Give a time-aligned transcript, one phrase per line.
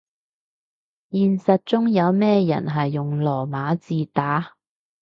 [1.11, 4.55] 現實中有咩人係用羅馬字打